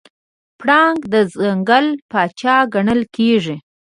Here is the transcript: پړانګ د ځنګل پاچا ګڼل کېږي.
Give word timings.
پړانګ 0.59 0.99
د 1.13 1.15
ځنګل 1.35 1.85
پاچا 2.11 2.57
ګڼل 2.73 3.01
کېږي. 3.15 3.55